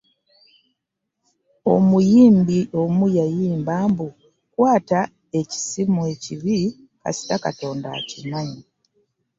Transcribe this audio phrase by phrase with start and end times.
[1.73, 4.07] Omuyimbi omu yayimba mbu;
[4.53, 4.99] "kwata
[5.39, 6.57] ekisimu ekibi
[7.01, 8.61] kasita Katonda akimanyi."